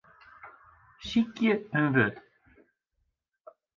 [1.07, 2.15] Sykje in wurd.